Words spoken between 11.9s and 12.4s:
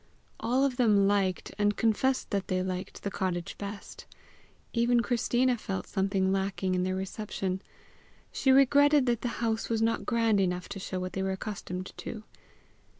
to.